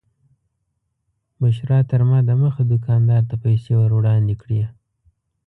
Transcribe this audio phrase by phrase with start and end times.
[1.39, 4.61] بشرا تر ما دمخه دوکاندار ته پیسې ور وړاندې کړې.